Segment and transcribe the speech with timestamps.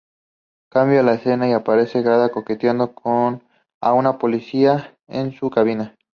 [0.71, 2.91] Cambia la escena y aparece Gaga coqueteando
[3.83, 5.95] a un policía en su cabina.